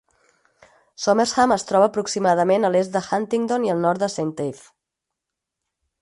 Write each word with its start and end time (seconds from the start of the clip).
Somersham 1.03 1.53
es 1.57 1.65
troba 1.71 1.89
aproximadament 1.91 2.65
a 2.65 2.73
l'est 2.77 2.97
de 2.97 3.03
Huntingdon 3.09 3.69
i 3.69 3.75
al 3.75 3.85
nord 3.87 4.03
de 4.05 4.13
Saint 4.17 4.33
Ives. 4.47 4.65